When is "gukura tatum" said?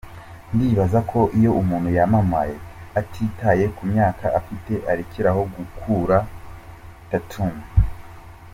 5.53-7.53